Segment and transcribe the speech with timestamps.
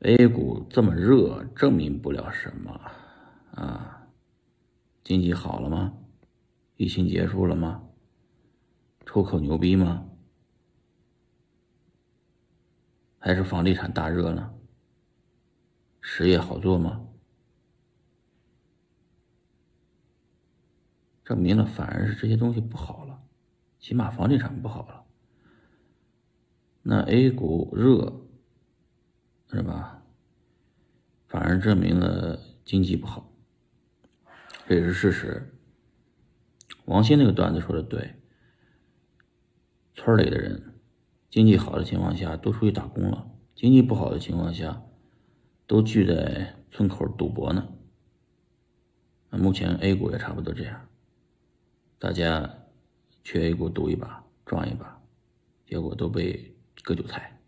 [0.00, 2.72] A 股这么热，证明不了什么
[3.52, 4.08] 啊？
[5.04, 5.92] 经济好了吗？
[6.76, 7.86] 疫情结束了吗？
[9.04, 10.08] 出口牛逼吗？
[13.18, 14.54] 还是房地产大热呢？
[16.00, 17.06] 实业好做吗？
[21.22, 23.22] 证明了反而是这些东西不好了，
[23.78, 25.04] 起码房地产不好了。
[26.80, 28.29] 那 A 股热
[29.52, 30.02] 是吧？
[31.26, 33.32] 反而证明了经济不好，
[34.66, 35.54] 这也是事实。
[36.86, 38.16] 王鑫那个段子说的对，
[39.94, 40.80] 村里的人
[41.28, 44.82] 经济好的情况下都出去打工了，经济不好的情况下
[45.66, 47.68] 都聚在村口赌博呢。
[49.30, 50.88] 那目前 A 股也差不多这样，
[51.98, 52.58] 大家
[53.22, 55.00] 去 A 股赌一把，赚一把，
[55.66, 57.39] 结果都被割韭菜。